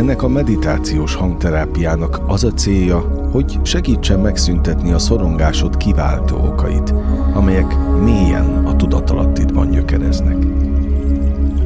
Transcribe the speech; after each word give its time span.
Ennek 0.00 0.22
a 0.22 0.28
meditációs 0.28 1.14
hangterápiának 1.14 2.20
az 2.26 2.44
a 2.44 2.52
célja, 2.52 3.28
hogy 3.32 3.58
segítsen 3.62 4.20
megszüntetni 4.20 4.92
a 4.92 4.98
szorongásod 4.98 5.76
kiváltó 5.76 6.36
okait, 6.36 6.94
amelyek 7.34 7.76
mélyen 8.04 8.64
a 8.66 8.76
tudatalattidban 8.76 9.70
gyökereznek. 9.70 10.36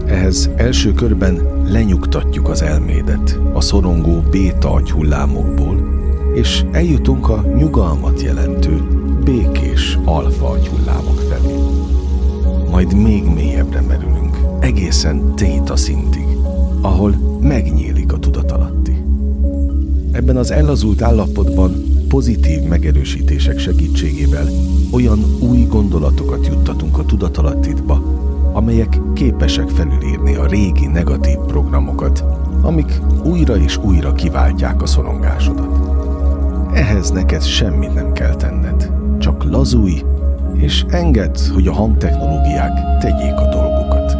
Ehhez 0.06 0.50
első 0.56 0.92
körben 0.92 1.62
lenyugtatjuk 1.64 2.48
az 2.48 2.62
elmédet 2.62 3.40
a 3.52 3.60
szorongó 3.60 4.22
béta 4.30 4.72
agyhullámokból, 4.72 5.76
és 6.32 6.64
eljutunk 6.72 7.28
a 7.28 7.44
nyugalmat 7.56 8.22
jelentő, 8.22 8.82
békés 9.24 9.98
alfa 10.04 10.48
agyhullámok 10.48 11.18
felé. 11.18 11.54
Majd 12.70 12.94
még 12.94 13.24
mélyebbre 13.24 13.80
merülünk, 13.80 14.38
egészen 14.60 15.34
téta 15.34 15.76
szintig, 15.76 16.26
ahol 16.80 17.14
tudatalatti. 17.40 17.93
Ebben 20.14 20.36
az 20.36 20.50
ellazult 20.50 21.02
állapotban 21.02 21.72
pozitív 22.08 22.60
megerősítések 22.60 23.58
segítségével 23.58 24.48
olyan 24.92 25.18
új 25.40 25.66
gondolatokat 25.68 26.46
juttatunk 26.46 26.98
a 26.98 27.04
tudatalattidba, 27.04 27.94
amelyek 28.52 29.00
képesek 29.14 29.68
felülírni 29.68 30.34
a 30.34 30.46
régi 30.46 30.86
negatív 30.86 31.36
programokat, 31.46 32.24
amik 32.62 33.00
újra 33.24 33.56
és 33.56 33.76
újra 33.76 34.12
kiváltják 34.12 34.82
a 34.82 34.86
szorongásodat. 34.86 35.78
Ehhez 36.74 37.10
neked 37.10 37.42
semmit 37.42 37.94
nem 37.94 38.12
kell 38.12 38.34
tenned, 38.34 38.90
csak 39.18 39.44
lazulj, 39.44 40.02
és 40.54 40.84
engedd, 40.88 41.38
hogy 41.52 41.66
a 41.66 41.72
hangtechnológiák 41.72 42.98
tegyék 43.00 43.36
a 43.36 43.48
dolgukat. 43.48 44.16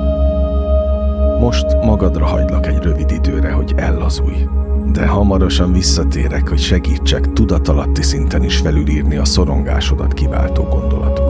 Most 1.40 1.66
magadra 1.84 2.24
hagylak 2.24 2.66
egy 2.66 2.82
rövid 2.82 3.10
időre, 3.10 3.50
hogy 3.52 3.72
ellazulj, 3.76 4.46
de 4.92 5.06
hamarosan 5.06 5.72
visszatérek, 5.72 6.48
hogy 6.48 6.58
segítsek 6.60 7.32
tudatalatti 7.32 8.02
szinten 8.02 8.42
is 8.42 8.56
felülírni 8.56 9.16
a 9.16 9.24
szorongásodat 9.24 10.14
kiváltó 10.14 10.62
gondolatokat. 10.62 11.23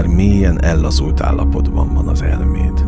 Már 0.00 0.08
mélyen 0.08 0.62
ellazult 0.62 1.20
állapotban 1.20 1.94
van 1.94 2.08
az 2.08 2.22
elméd. 2.22 2.84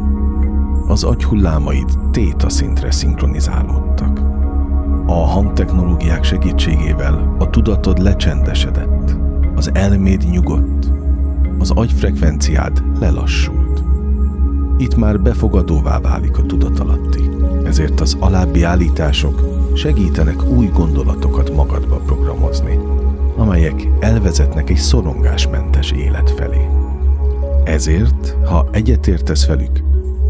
Az 0.86 1.04
agyhullámaid 1.04 1.98
téta 2.10 2.48
szintre 2.48 2.90
szinkronizálódtak. 2.90 4.20
A 5.06 5.12
hangtechnológiák 5.26 6.24
segítségével 6.24 7.36
a 7.38 7.50
tudatod 7.50 7.98
lecsendesedett, 7.98 9.16
az 9.56 9.70
elméd 9.74 10.24
nyugodt, 10.30 10.90
az 11.58 11.70
agyfrekvenciád 11.70 12.82
lelassult. 13.00 13.84
Itt 14.78 14.96
már 14.96 15.20
befogadóvá 15.20 16.00
válik 16.00 16.38
a 16.38 16.46
tudatalatti, 16.46 17.30
ezért 17.64 18.00
az 18.00 18.16
alábbi 18.20 18.62
állítások 18.62 19.40
segítenek 19.74 20.48
új 20.48 20.66
gondolatokat 20.66 21.54
magadba 21.54 21.96
programozni, 21.96 22.78
amelyek 23.36 23.88
elvezetnek 24.00 24.70
egy 24.70 24.76
szorongásmentes 24.76 25.90
élet 25.90 26.30
felé. 26.30 26.81
Ezért, 27.64 28.36
ha 28.44 28.68
egyetértesz 28.72 29.46
velük, 29.46 29.80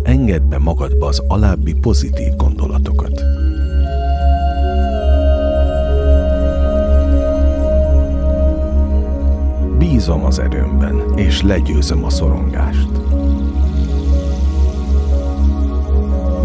engedd 0.03 0.49
be 0.49 0.59
magadba 0.59 1.07
az 1.07 1.23
alábbi 1.29 1.75
pozitív 1.75 2.37
gondolatokat. 2.37 3.23
Bízom 9.79 10.25
az 10.25 10.39
erőmben, 10.39 11.03
és 11.17 11.43
legyőzöm 11.43 12.05
a 12.05 12.11
szorongást. 12.11 12.89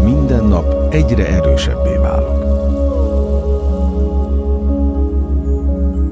Minden 0.04 0.44
nap 0.44 0.94
egyre 0.94 1.28
erősebbé 1.28 1.96
válok. 1.96 2.46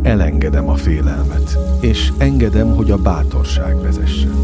Elengedem 0.03 0.69
a 0.69 0.75
félelmet, 0.75 1.46
és 1.81 2.13
engedem, 2.19 2.75
hogy 2.75 2.91
a 2.91 2.97
bátorság 2.97 3.81
vezessen. 3.81 4.35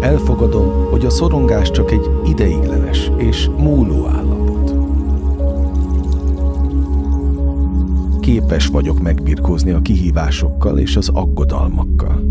Elfogadom, 0.00 0.90
hogy 0.90 1.06
a 1.06 1.10
szorongás 1.10 1.70
csak 1.70 1.90
egy 1.90 2.10
ideiglenes 2.24 3.10
és 3.16 3.48
múló 3.58 4.06
állapot. 4.06 4.74
Képes 8.20 8.66
vagyok 8.66 9.00
megbirkózni 9.00 9.70
a 9.70 9.80
kihívásokkal 9.80 10.78
és 10.78 10.96
az 10.96 11.08
aggodalmakkal. 11.08 12.22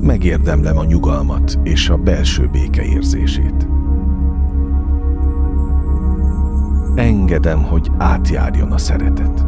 Megérdemlem 0.00 0.78
a 0.78 0.84
nyugalmat 0.84 1.58
és 1.62 1.88
a 1.88 1.96
belső 1.96 2.48
béke 2.52 2.84
érzését. 2.84 3.71
Engedem, 6.94 7.62
hogy 7.62 7.90
átjárjon 7.98 8.72
a 8.72 8.78
szeretet. 8.78 9.44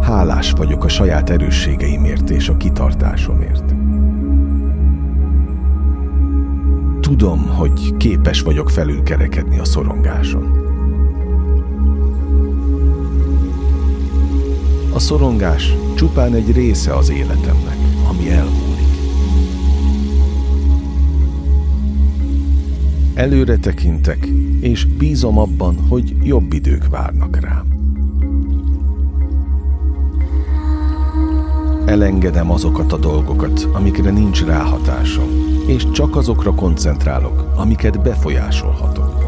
Hálás 0.00 0.50
vagyok 0.50 0.84
a 0.84 0.88
saját 0.88 1.30
erősségeimért 1.30 2.30
és 2.30 2.48
a 2.48 2.56
kitartásomért. 2.56 3.74
Tudom, 7.00 7.46
hogy 7.46 7.96
képes 7.96 8.42
vagyok 8.42 8.70
felülkerekedni 8.70 9.58
a 9.58 9.64
szorongáson. 9.64 10.60
A 14.94 14.98
szorongás 14.98 15.74
csupán 15.94 16.34
egy 16.34 16.52
része 16.52 16.94
az 16.94 17.10
életemnek, 17.10 17.76
ami 18.08 18.30
elmúlik. 18.30 18.69
Előre 23.20 23.56
tekintek, 23.56 24.28
és 24.60 24.84
bízom 24.84 25.38
abban, 25.38 25.76
hogy 25.88 26.16
jobb 26.22 26.52
idők 26.52 26.88
várnak 26.88 27.40
rám. 27.40 27.66
Elengedem 31.86 32.50
azokat 32.50 32.92
a 32.92 32.96
dolgokat, 32.96 33.68
amikre 33.72 34.10
nincs 34.10 34.44
ráhatásom, 34.44 35.28
és 35.66 35.90
csak 35.90 36.16
azokra 36.16 36.54
koncentrálok, 36.54 37.52
amiket 37.56 38.02
befolyásolhatok. 38.02 39.24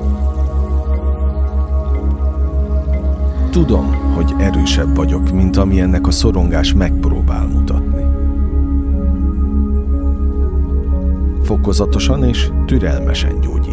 Tudom, 3.50 3.94
hogy 4.14 4.34
erősebb 4.38 4.96
vagyok, 4.96 5.32
mint 5.32 5.56
ami 5.56 5.80
ennek 5.80 6.06
a 6.06 6.10
szorongás 6.10 6.72
megpróbál 6.72 7.46
mutatni. 7.46 8.04
Fokozatosan 11.42 12.24
és 12.24 12.50
türelmesen 12.66 13.40
gyógyítom 13.40 13.71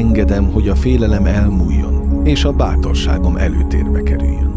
Engedem, 0.00 0.44
hogy 0.52 0.68
a 0.68 0.74
félelem 0.74 1.26
elmúljon, 1.26 2.26
és 2.26 2.44
a 2.44 2.52
bátorságom 2.52 3.36
előtérbe 3.36 4.02
kerüljön. 4.02 4.52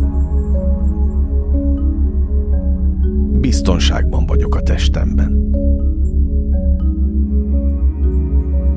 Biztonságban 3.40 4.26
vagyok 4.26 4.56
a 4.56 4.62
testemben. 4.62 5.52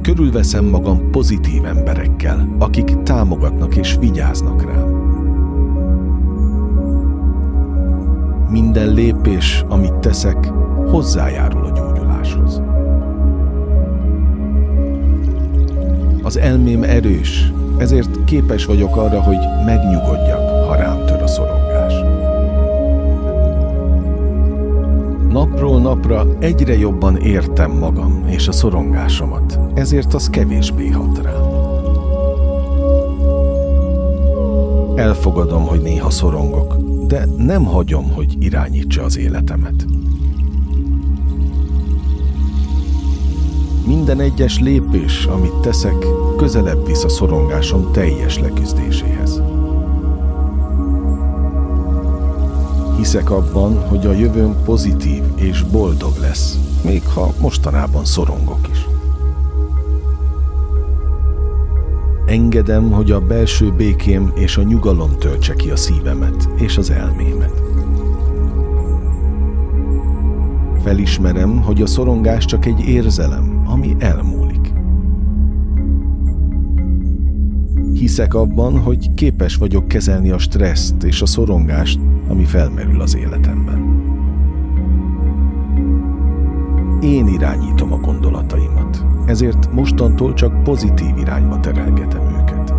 Körülveszem 0.02 0.64
magam 0.64 1.10
pozitív 1.10 1.64
emberekkel, 1.64 2.56
akik 2.58 3.02
támogatnak 3.02 3.76
és 3.76 3.96
vigyáznak 4.00 4.62
rám. 4.62 4.88
Minden 8.50 8.92
lépés, 8.92 9.64
amit 9.68 9.94
teszek, 9.94 10.46
hozzájárul 10.90 11.64
a 11.64 11.70
gyógyuláshoz. 11.70 12.65
Az 16.26 16.36
elmém 16.36 16.82
erős, 16.82 17.52
ezért 17.78 18.24
képes 18.24 18.64
vagyok 18.64 18.96
arra, 18.96 19.22
hogy 19.22 19.36
megnyugodjak, 19.64 20.66
ha 20.66 20.74
rám 20.74 21.04
tör 21.04 21.22
a 21.22 21.26
szorongás. 21.26 21.94
Napról 25.28 25.80
napra 25.80 26.26
egyre 26.38 26.78
jobban 26.78 27.16
értem 27.16 27.70
magam 27.70 28.24
és 28.28 28.48
a 28.48 28.52
szorongásomat, 28.52 29.58
ezért 29.74 30.14
az 30.14 30.30
kevésbé 30.30 30.88
hat 30.88 31.22
rám. 31.22 31.44
Elfogadom, 34.96 35.66
hogy 35.66 35.80
néha 35.80 36.10
szorongok, 36.10 36.76
de 37.06 37.26
nem 37.36 37.64
hagyom, 37.64 38.12
hogy 38.12 38.36
irányítsa 38.38 39.02
az 39.02 39.18
életemet. 39.18 39.86
Minden 44.06 44.26
egyes 44.26 44.58
lépés, 44.58 45.24
amit 45.24 45.54
teszek, 45.54 46.06
közelebb 46.36 46.86
visz 46.86 47.04
a 47.04 47.08
szorongásom 47.08 47.92
teljes 47.92 48.38
leküzdéséhez. 48.38 49.42
Hiszek 52.96 53.30
abban, 53.30 53.88
hogy 53.88 54.06
a 54.06 54.12
jövőm 54.12 54.56
pozitív 54.64 55.22
és 55.34 55.62
boldog 55.62 56.16
lesz, 56.20 56.58
még 56.84 57.06
ha 57.06 57.32
mostanában 57.40 58.04
szorongok 58.04 58.68
is. 58.70 58.86
Engedem, 62.26 62.90
hogy 62.90 63.10
a 63.10 63.20
belső 63.20 63.72
békém 63.72 64.32
és 64.34 64.56
a 64.56 64.62
nyugalom 64.62 65.18
töltse 65.18 65.54
ki 65.54 65.70
a 65.70 65.76
szívemet 65.76 66.48
és 66.56 66.76
az 66.78 66.90
elmémet. 66.90 67.62
Felismerem, 70.82 71.62
hogy 71.62 71.82
a 71.82 71.86
szorongás 71.86 72.44
csak 72.44 72.66
egy 72.66 72.80
érzelem, 72.80 73.55
ami 73.76 73.96
elmúlik. 73.98 74.72
Hiszek 77.94 78.34
abban, 78.34 78.78
hogy 78.78 79.14
képes 79.14 79.56
vagyok 79.56 79.88
kezelni 79.88 80.30
a 80.30 80.38
stresszt 80.38 81.02
és 81.02 81.22
a 81.22 81.26
szorongást, 81.26 81.98
ami 82.28 82.44
felmerül 82.44 83.00
az 83.00 83.16
életemben. 83.16 84.04
Én 87.00 87.26
irányítom 87.26 87.92
a 87.92 87.96
gondolataimat, 87.96 89.04
ezért 89.26 89.72
mostantól 89.72 90.34
csak 90.34 90.62
pozitív 90.62 91.16
irányba 91.18 91.60
terelgetem 91.60 92.22
őket. 92.40 92.74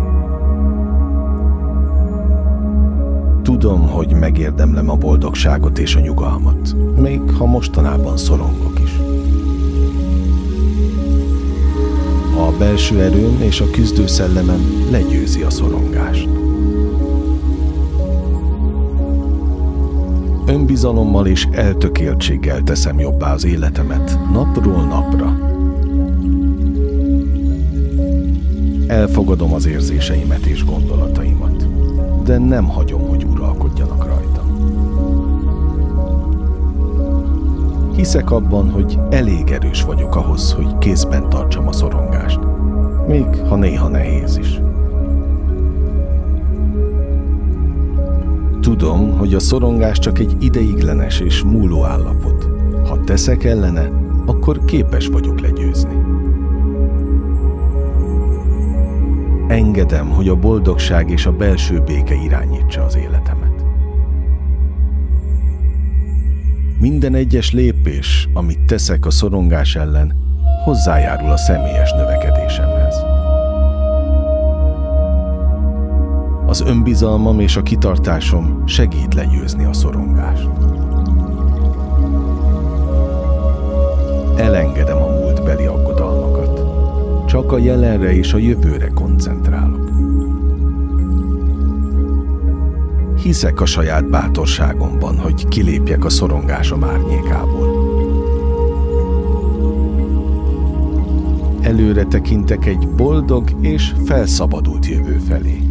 Tudom, 3.42 3.88
hogy 3.88 4.14
megérdemlem 4.14 4.90
a 4.90 4.96
boldogságot 4.96 5.78
és 5.78 5.96
a 5.96 6.00
nyugalmat, 6.00 6.76
még 6.96 7.20
ha 7.30 7.46
mostanában 7.46 8.16
szorongok 8.16 8.80
is. 8.80 9.07
A 12.38 12.52
belső 12.58 13.00
erőm 13.00 13.40
és 13.40 13.60
a 13.60 13.70
küzdő 13.70 14.06
szellemem 14.06 14.86
legyőzi 14.90 15.42
a 15.42 15.50
szorongást. 15.50 16.28
Önbizalommal 20.46 21.26
és 21.26 21.48
eltökéltséggel 21.50 22.62
teszem 22.62 22.98
jobbá 22.98 23.32
az 23.32 23.44
életemet 23.44 24.18
napról 24.32 24.82
napra. 24.84 25.38
Elfogadom 28.86 29.52
az 29.52 29.66
érzéseimet 29.66 30.44
és 30.46 30.64
gondolataimat, 30.64 31.66
de 32.22 32.38
nem 32.38 32.64
hagyom, 32.64 33.08
hogy 33.08 33.24
uralkodjanak 33.24 33.37
Hiszek 37.98 38.30
abban, 38.30 38.70
hogy 38.70 38.98
elég 39.10 39.50
erős 39.50 39.82
vagyok 39.82 40.16
ahhoz, 40.16 40.52
hogy 40.52 40.78
kézben 40.78 41.28
tartsam 41.28 41.68
a 41.68 41.72
szorongást, 41.72 42.38
még 43.08 43.26
ha 43.48 43.56
néha 43.56 43.88
nehéz 43.88 44.36
is. 44.36 44.60
Tudom, 48.60 49.18
hogy 49.18 49.34
a 49.34 49.38
szorongás 49.38 49.98
csak 49.98 50.18
egy 50.18 50.36
ideiglenes 50.38 51.20
és 51.20 51.42
múló 51.42 51.84
állapot. 51.84 52.48
Ha 52.88 53.04
teszek 53.04 53.44
ellene, 53.44 53.90
akkor 54.26 54.64
képes 54.64 55.06
vagyok 55.06 55.40
legyőzni. 55.40 56.02
Engedem, 59.48 60.08
hogy 60.08 60.28
a 60.28 60.36
boldogság 60.36 61.10
és 61.10 61.26
a 61.26 61.32
belső 61.32 61.80
béke 61.80 62.14
irányítsa 62.14 62.84
az 62.84 62.96
életemet. 62.96 63.37
Minden 66.80 67.14
egyes 67.14 67.52
lépés, 67.52 68.28
amit 68.32 68.60
teszek 68.66 69.06
a 69.06 69.10
szorongás 69.10 69.76
ellen, 69.76 70.14
hozzájárul 70.64 71.30
a 71.30 71.36
személyes 71.36 71.92
növekedésemhez. 71.92 72.94
Az 76.46 76.60
önbizalmam 76.60 77.40
és 77.40 77.56
a 77.56 77.62
kitartásom 77.62 78.66
segít 78.66 79.14
legyőzni 79.14 79.64
a 79.64 79.72
szorongást. 79.72 80.48
Elengedem 84.36 85.02
a 85.02 85.08
múltbeli 85.08 85.64
aggodalmakat. 85.64 86.60
Csak 87.26 87.52
a 87.52 87.58
jelenre 87.58 88.12
és 88.12 88.32
a 88.32 88.38
jövőre 88.38 88.88
koncentrálok. 88.88 89.87
Hiszek 93.28 93.60
a 93.60 93.66
saját 93.66 94.10
bátorságomban, 94.10 95.18
hogy 95.18 95.48
kilépjek 95.48 96.04
a 96.04 96.08
szorongásom 96.08 96.84
árnyékából. 96.84 97.68
Előre 101.60 102.04
tekintek 102.04 102.66
egy 102.66 102.88
boldog 102.88 103.50
és 103.60 103.94
felszabadult 104.04 104.86
jövő 104.86 105.20
felé. 105.28 105.62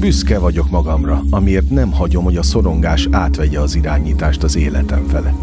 Büszke 0.00 0.38
vagyok 0.38 0.70
magamra, 0.70 1.22
amiért 1.30 1.70
nem 1.70 1.92
hagyom, 1.92 2.24
hogy 2.24 2.36
a 2.36 2.42
szorongás 2.42 3.08
átvegye 3.10 3.60
az 3.60 3.74
irányítást 3.74 4.42
az 4.42 4.56
életem 4.56 5.04
felett. 5.06 5.42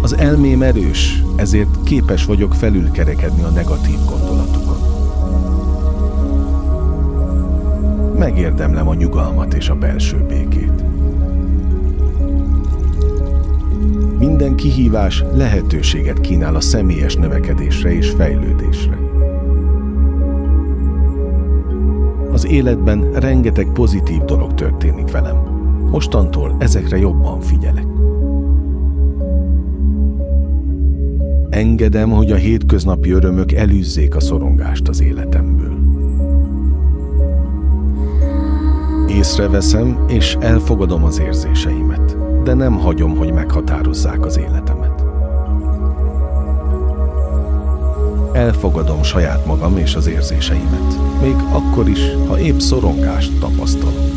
Az 0.00 0.16
elmém 0.16 0.62
erős, 0.62 1.22
ezért 1.36 1.82
képes 1.84 2.24
vagyok 2.24 2.54
felülkerekedni 2.54 3.42
a 3.42 3.48
negatív 3.48 3.98
gondolatokon. 4.08 4.59
Megérdemlem 8.20 8.88
a 8.88 8.94
nyugalmat 8.94 9.54
és 9.54 9.68
a 9.68 9.74
belső 9.74 10.24
békét. 10.28 10.84
Minden 14.18 14.54
kihívás 14.54 15.24
lehetőséget 15.34 16.20
kínál 16.20 16.54
a 16.54 16.60
személyes 16.60 17.14
növekedésre 17.14 17.92
és 17.92 18.10
fejlődésre. 18.10 18.98
Az 22.32 22.46
életben 22.46 23.12
rengeteg 23.12 23.66
pozitív 23.72 24.24
dolog 24.24 24.54
történik 24.54 25.10
velem. 25.10 25.36
Mostantól 25.90 26.56
ezekre 26.58 26.98
jobban 26.98 27.40
figyelek. 27.40 27.86
Engedem, 31.50 32.10
hogy 32.10 32.32
a 32.32 32.36
hétköznapi 32.36 33.10
örömök 33.10 33.52
elűzzék 33.52 34.14
a 34.14 34.20
szorongást 34.20 34.88
az 34.88 35.00
életemből. 35.02 35.89
Észreveszem 39.10 40.04
és 40.08 40.36
elfogadom 40.40 41.04
az 41.04 41.20
érzéseimet, 41.20 42.16
de 42.42 42.54
nem 42.54 42.78
hagyom, 42.78 43.16
hogy 43.16 43.32
meghatározzák 43.32 44.24
az 44.24 44.38
életemet. 44.38 45.04
Elfogadom 48.32 49.02
saját 49.02 49.46
magam 49.46 49.76
és 49.76 49.94
az 49.94 50.06
érzéseimet, 50.06 50.98
még 51.22 51.34
akkor 51.52 51.88
is, 51.88 52.00
ha 52.28 52.38
épp 52.38 52.58
szorongást 52.58 53.38
tapasztalok. 53.38 54.10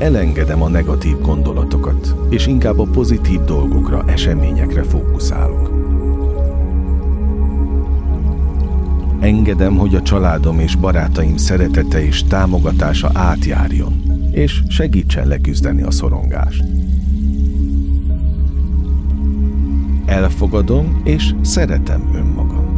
elengedem 0.00 0.62
a 0.62 0.68
negatív 0.68 1.20
gondolatokat, 1.20 2.14
és 2.28 2.46
inkább 2.46 2.78
a 2.78 2.84
pozitív 2.84 3.40
dolgokra, 3.40 4.04
eseményekre 4.06 4.82
fókuszálok. 4.82 5.69
Engedem, 9.20 9.76
hogy 9.76 9.94
a 9.94 10.02
családom 10.02 10.58
és 10.58 10.74
barátaim 10.74 11.36
szeretete 11.36 12.04
és 12.04 12.24
támogatása 12.24 13.10
átjárjon, 13.14 14.02
és 14.30 14.62
segítsen 14.68 15.26
leküzdeni 15.26 15.82
a 15.82 15.90
szorongást. 15.90 16.64
Elfogadom 20.06 21.00
és 21.04 21.34
szeretem 21.42 22.10
önmagam. 22.14 22.68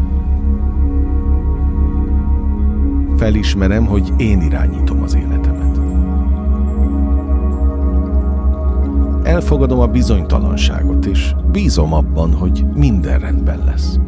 Felismerem, 3.17 3.87
hogy 3.87 4.13
én 4.17 4.41
irányítom 4.41 5.03
az 5.03 5.15
életemet. 5.15 5.79
Elfogadom 9.23 9.79
a 9.81 9.87
bizonytalanságot, 9.87 11.05
és 11.07 11.35
bízom 11.53 11.93
abban, 11.93 12.33
hogy 12.33 12.65
minden 12.75 13.19
rendben 13.19 13.65
lesz. 13.65 13.99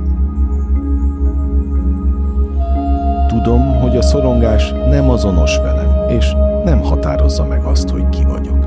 Hogy 3.95 4.03
a 4.03 4.07
szorongás 4.07 4.73
nem 4.89 5.11
azonos 5.11 5.57
velem, 5.57 6.09
és 6.09 6.35
nem 6.65 6.81
határozza 6.81 7.45
meg 7.45 7.65
azt, 7.65 7.89
hogy 7.89 8.09
ki 8.09 8.25
vagyok. 8.25 8.67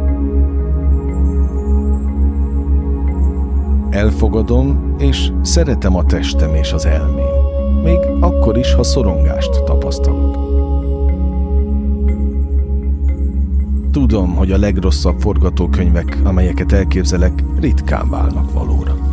Elfogadom, 3.89 4.95
és 4.97 5.31
szeretem 5.41 5.95
a 5.95 6.03
testem 6.03 6.55
és 6.55 6.73
az 6.73 6.85
elmém, 6.85 7.35
még 7.83 7.99
akkor 8.19 8.57
is, 8.57 8.73
ha 8.73 8.83
szorongást 8.83 9.63
tapasztalok. 9.63 10.37
Tudom, 13.91 14.35
hogy 14.35 14.51
a 14.51 14.57
legrosszabb 14.57 15.19
forgatókönyvek, 15.19 16.17
amelyeket 16.23 16.71
elképzelek, 16.71 17.43
ritkán 17.59 18.09
válnak 18.09 18.53
valóra. 18.53 19.06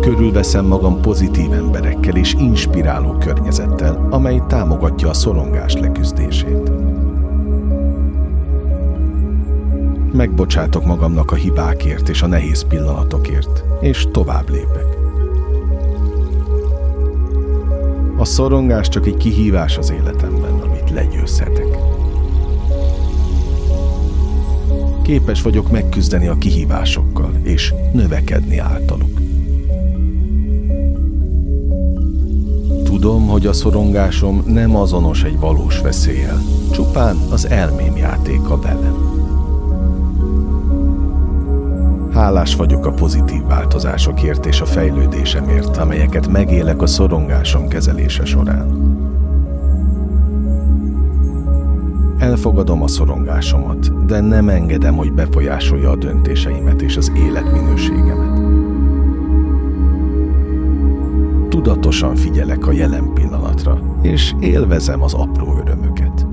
Körülveszem 0.00 0.66
magam 0.66 1.00
pozitív 1.00 1.52
emberekkel 1.52 2.16
és 2.16 2.34
inspiráló 2.34 3.12
környezettel, 3.12 4.06
amely 4.10 4.42
támogatja 4.48 5.08
a 5.08 5.14
szorongás 5.14 5.74
leküzdését. 5.74 6.70
Megbocsátok 10.12 10.84
magamnak 10.84 11.30
a 11.30 11.34
hibákért 11.34 12.08
és 12.08 12.22
a 12.22 12.26
nehéz 12.26 12.64
pillanatokért, 12.68 13.64
és 13.80 14.06
tovább 14.12 14.50
lépek. 14.50 14.96
A 18.16 18.24
szorongás 18.24 18.88
csak 18.88 19.06
egy 19.06 19.16
kihívás 19.16 19.78
az 19.78 19.90
életemben, 19.90 20.52
amit 20.52 20.90
legyőzhetek. 20.90 21.78
Képes 25.02 25.42
vagyok 25.42 25.70
megküzdeni 25.70 26.26
a 26.26 26.38
kihívásokkal, 26.38 27.32
és 27.42 27.74
növekedni 27.92 28.58
általuk. 28.58 29.19
Tudom, 32.90 33.26
hogy 33.26 33.46
a 33.46 33.52
szorongásom 33.52 34.42
nem 34.46 34.76
azonos 34.76 35.22
egy 35.22 35.38
valós 35.38 35.80
veszéllyel, 35.80 36.42
csupán 36.72 37.16
az 37.30 37.48
elmém 37.48 37.96
játéka 37.96 38.58
velem. 38.58 39.18
Hálás 42.12 42.54
vagyok 42.56 42.86
a 42.86 42.92
pozitív 42.92 43.42
változásokért 43.46 44.46
és 44.46 44.60
a 44.60 44.64
fejlődésemért, 44.64 45.76
amelyeket 45.76 46.28
megélek 46.28 46.82
a 46.82 46.86
szorongásom 46.86 47.68
kezelése 47.68 48.24
során. 48.24 48.98
Elfogadom 52.18 52.82
a 52.82 52.88
szorongásomat, 52.88 54.06
de 54.06 54.20
nem 54.20 54.48
engedem, 54.48 54.96
hogy 54.96 55.12
befolyásolja 55.12 55.90
a 55.90 55.96
döntéseimet 55.96 56.82
és 56.82 56.96
az 56.96 57.12
életminőségemet. 57.16 58.49
Tudatosan 61.90 62.16
figyelek 62.16 62.66
a 62.66 62.72
jelen 62.72 63.12
pillanatra, 63.14 63.98
és 64.02 64.34
élvezem 64.40 65.02
az 65.02 65.14
apró 65.14 65.56
örömöket. 65.60 66.26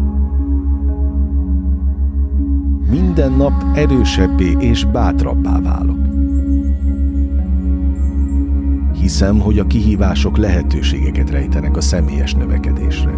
Minden 2.90 3.32
nap 3.32 3.64
erősebbé 3.74 4.56
és 4.60 4.86
bátrabbá 4.86 5.60
válok. 5.60 6.00
Hiszem, 9.02 9.40
hogy 9.40 9.60
a 9.60 9.68
kihívások 9.68 10.38
lehetőségeket 10.38 11.30
rejtenek 11.30 11.78
a 11.78 11.82
személyes 11.82 12.34
növekedésre. 12.34 13.12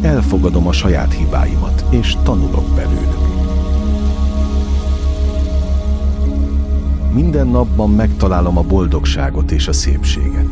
Elfogadom 0.00 0.66
a 0.66 0.72
saját 0.72 1.12
hibáimat, 1.12 1.84
és 1.90 2.16
tanulok 2.22 2.64
belőlük. 2.74 3.24
Minden 7.14 7.46
napban 7.46 7.90
megtalálom 7.90 8.58
a 8.58 8.62
boldogságot 8.62 9.50
és 9.50 9.68
a 9.68 9.72
szépséget. 9.72 10.48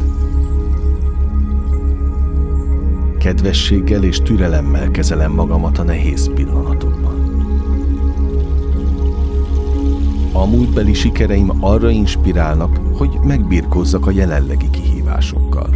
Kedvességgel 3.18 4.05
és 4.05 4.20
türelemmel 4.20 4.90
kezelem 4.90 5.33
magamat 5.33 5.79
a 5.79 5.83
nehéz 5.83 6.31
pillanatokban. 6.35 7.14
A 10.33 10.46
múltbeli 10.46 10.92
sikereim 10.94 11.64
arra 11.64 11.90
inspirálnak, 11.90 12.81
hogy 12.96 13.18
megbirkózzak 13.25 14.07
a 14.07 14.11
jelenlegi 14.11 14.70
kihívásokkal. 14.70 15.68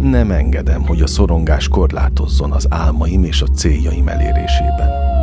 Nem 0.00 0.30
engedem, 0.30 0.86
hogy 0.86 1.00
a 1.00 1.06
szorongás 1.06 1.68
korlátozzon 1.68 2.52
az 2.52 2.66
álmaim 2.70 3.24
és 3.24 3.42
a 3.42 3.46
céljaim 3.46 4.08
elérésében. 4.08 5.15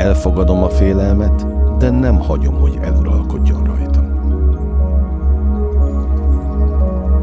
Elfogadom 0.00 0.62
a 0.62 0.68
félelmet, 0.68 1.46
de 1.78 1.90
nem 1.90 2.18
hagyom, 2.18 2.54
hogy 2.54 2.78
eluralkodjon 2.82 3.64
rajtam. 3.64 4.04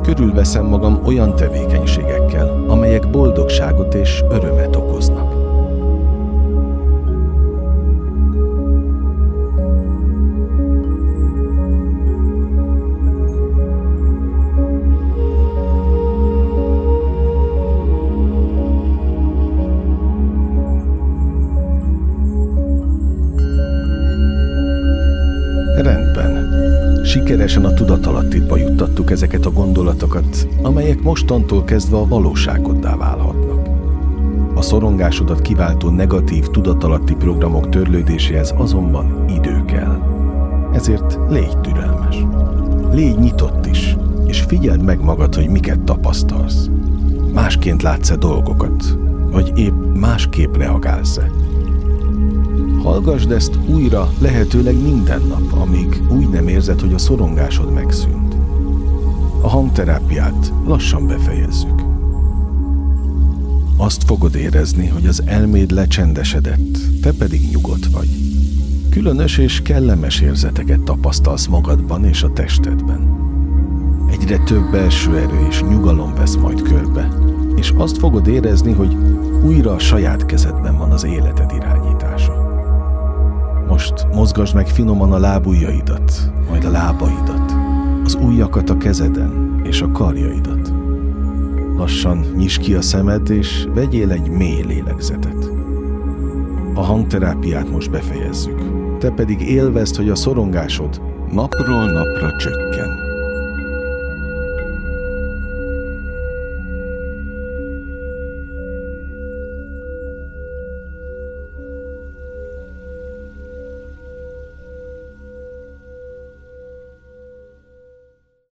Körülveszem 0.02 0.66
magam 0.66 1.02
olyan 1.06 1.36
tevékenységekkel, 1.36 2.64
amelyek 2.68 3.10
boldogságot 3.10 3.94
és 3.94 4.24
örömet 4.30 4.76
okoznak. 4.76 5.27
Juttattuk 29.08 29.12
ezeket 29.12 29.46
a 29.46 29.62
gondolatokat, 29.62 30.48
amelyek 30.62 31.02
mostantól 31.02 31.64
kezdve 31.64 31.98
a 31.98 32.08
valóságoddá 32.08 32.96
válhatnak. 32.96 33.68
A 34.56 34.62
szorongásodat 34.62 35.42
kiváltó 35.42 35.90
negatív 35.90 36.48
tudatalatti 36.48 37.16
programok 37.16 37.70
törlődéséhez 37.70 38.54
azonban 38.58 39.26
idő 39.30 39.66
kell. 39.66 40.02
Ezért 40.74 41.20
légy 41.30 41.58
türelmes. 41.58 42.26
Légy 42.92 43.20
nyitott 43.20 43.66
is, 43.66 43.96
és 44.28 44.42
figyeld 44.42 44.84
meg 44.84 45.04
magad, 45.04 45.36
hogy 45.36 45.50
miket 45.50 45.80
tapasztalsz. 45.80 46.70
Másként 47.34 47.82
látsz-e 47.82 48.16
dolgokat, 48.16 48.98
vagy 49.32 49.52
épp 49.56 49.74
másképp 49.94 50.56
reagálsz-e. 50.56 51.32
Hallgasd 52.84 53.32
ezt 53.32 53.60
újra 53.68 54.10
lehetőleg 54.20 54.82
minden 54.82 55.22
nap, 55.28 55.62
amíg 55.62 56.02
úgy 56.10 56.30
nem 56.30 56.48
érzed, 56.48 56.80
hogy 56.80 56.94
a 56.94 56.98
szorongásod 56.98 57.74
megszűnt. 57.74 58.27
A 59.48 59.50
hangterápiát 59.50 60.54
lassan 60.66 61.08
befejezzük. 61.08 61.82
Azt 63.78 64.04
fogod 64.04 64.36
érezni, 64.36 64.88
hogy 64.88 65.08
az 65.08 65.24
elméd 65.26 65.72
lecsendesedett, 65.72 66.78
te 67.02 67.12
pedig 67.12 67.50
nyugodt 67.52 67.86
vagy. 67.86 68.10
Különös 68.90 69.38
és 69.38 69.62
kellemes 69.62 70.22
érzeteket 70.22 70.80
tapasztalsz 70.80 71.46
magadban 71.46 72.06
és 72.06 72.24
a 72.24 72.34
testedben. 72.34 73.00
Egyre 74.12 74.38
több 74.38 74.72
belső 74.72 75.18
erő 75.18 75.48
és 75.50 75.62
nyugalom 75.62 76.16
vesz 76.16 76.36
majd 76.36 76.62
körbe, 76.62 77.10
és 77.56 77.74
azt 77.78 77.98
fogod 77.98 78.28
érezni, 78.28 78.72
hogy 78.72 78.98
újra 79.44 79.72
a 79.72 79.80
saját 79.80 80.26
kezedben 80.26 80.78
van 80.78 80.92
az 80.92 81.04
életed 81.04 81.52
irányítása. 81.56 82.48
Most 83.68 84.08
mozgasd 84.14 84.56
meg 84.56 84.68
finoman 84.68 85.12
a 85.12 85.18
lábujjaidat, 85.18 86.32
majd 86.50 86.64
a 86.64 86.70
lábaidat, 86.70 87.37
az 88.08 88.18
ujjakat 88.22 88.70
a 88.70 88.78
kezeden 88.78 89.62
és 89.64 89.82
a 89.82 89.92
karjaidat. 89.92 90.74
Lassan 91.78 92.26
nyisd 92.36 92.62
ki 92.62 92.74
a 92.74 92.82
szemed, 92.82 93.30
és 93.30 93.68
vegyél 93.74 94.12
egy 94.12 94.30
mély 94.30 94.62
lélegzetet. 94.62 95.50
A 96.74 96.82
hangterápiát 96.82 97.72
most 97.72 97.92
befejezzük. 97.92 98.62
Te 99.00 99.10
pedig 99.10 99.42
élvezd, 99.42 99.96
hogy 99.96 100.10
a 100.10 100.16
szorongásod 100.16 101.02
napról 101.32 101.92
napra 101.92 102.38
csökken. 102.38 103.07